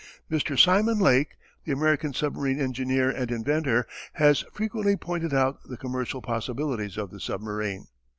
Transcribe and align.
Mr. 0.31 0.57
Simon 0.57 0.97
Lake, 0.97 1.35
the 1.63 1.71
American 1.71 2.11
submarine 2.11 2.59
engineer 2.59 3.11
and 3.11 3.29
inventor, 3.29 3.85
has 4.13 4.43
frequently 4.51 4.95
pointed 4.97 5.31
out 5.31 5.59
the 5.65 5.77
commercial 5.77 6.23
possibilities 6.23 6.97
of 6.97 7.11
the 7.11 7.19
submarine. 7.19 7.85